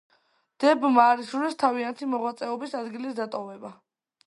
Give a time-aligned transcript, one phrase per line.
[0.63, 3.75] დებმა არ ისურვეს თავიანთი მოღვაწეობის ადგილის დატოვება.